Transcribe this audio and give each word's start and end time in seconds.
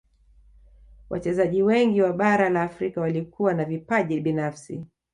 wachezaji 1.09 1.63
wengi 1.63 2.01
wa 2.01 2.13
bara 2.13 2.49
la 2.49 2.63
afrika 2.63 3.01
walikuwa 3.01 3.53
na 3.53 3.65
vipaji 3.65 4.19
binafsi 4.19 4.85